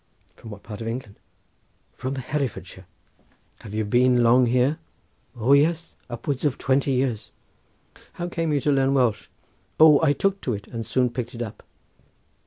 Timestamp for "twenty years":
6.57-7.29